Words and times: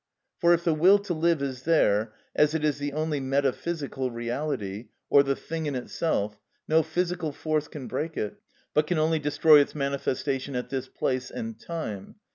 For 0.39 0.51
if 0.55 0.63
the 0.63 0.73
will 0.73 0.97
to 0.97 1.13
live 1.13 1.43
is 1.43 1.61
there, 1.61 2.15
as 2.35 2.55
it 2.55 2.65
is 2.65 2.79
the 2.79 2.91
only 2.91 3.19
metaphysical 3.19 4.09
reality, 4.09 4.87
or 5.11 5.21
the 5.21 5.35
thing 5.35 5.67
in 5.67 5.75
itself, 5.75 6.39
no 6.67 6.81
physical 6.81 7.31
force 7.31 7.67
can 7.67 7.87
break 7.87 8.17
it, 8.17 8.39
but 8.73 8.87
can 8.87 8.97
only 8.97 9.19
destroy 9.19 9.59
its 9.59 9.75
manifestation 9.75 10.55
at 10.55 10.71
this 10.71 10.87
place 10.87 11.29
and 11.29 11.59
time. 11.59 12.15